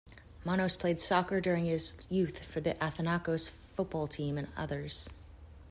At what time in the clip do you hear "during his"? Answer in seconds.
1.39-2.01